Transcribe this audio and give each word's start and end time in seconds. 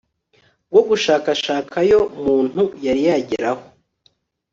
bwo 0.71 0.81
gushakashakayo 0.89 1.99
muntu 2.23 2.63
yari 2.85 3.01
yageraho 3.09 3.63